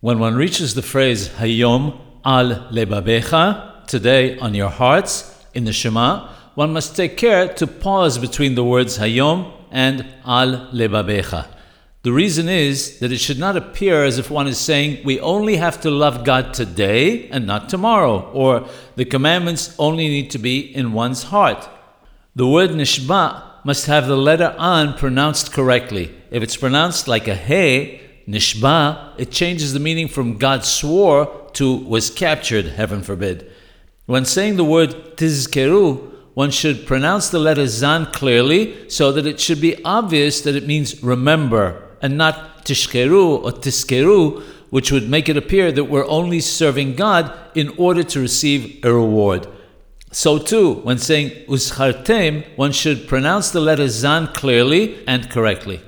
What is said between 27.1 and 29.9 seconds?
a he, nishba, it changes the